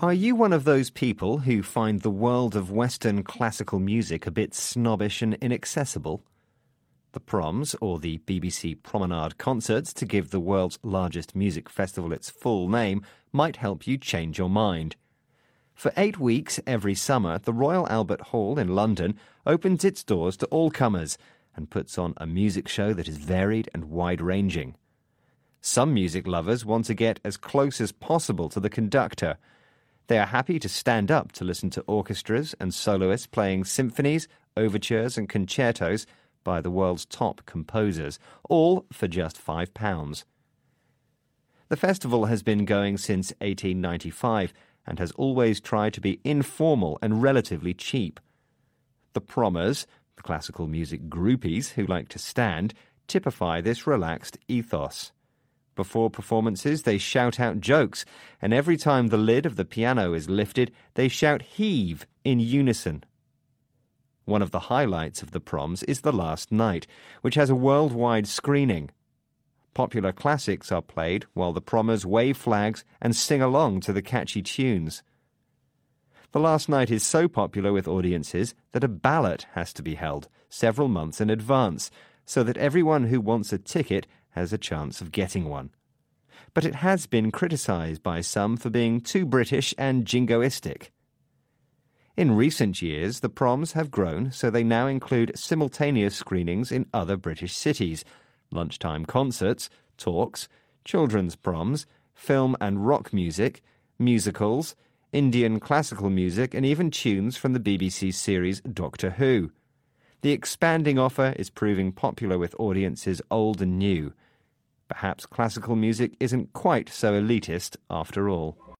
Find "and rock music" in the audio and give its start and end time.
102.60-103.62